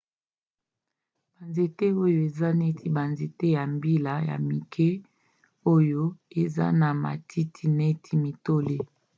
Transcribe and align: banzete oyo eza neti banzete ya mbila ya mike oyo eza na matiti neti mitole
banzete 1.33 1.85
oyo 2.03 2.19
eza 2.27 2.49
neti 2.59 2.85
banzete 2.95 3.45
ya 3.55 3.63
mbila 3.73 4.13
ya 4.29 4.35
mike 4.47 4.89
oyo 5.75 6.03
eza 6.41 6.65
na 6.79 6.89
matiti 7.03 7.63
neti 7.79 8.11
mitole 8.23 8.75